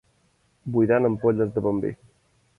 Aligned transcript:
Buidant 0.77 1.07
ampolles 1.11 1.53
de 1.59 1.65
bon 1.69 1.85
vi. 1.85 1.95